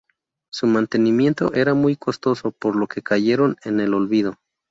[0.51, 4.39] Su mantenimiento era muy costoso, por lo que cayeron en el olvido.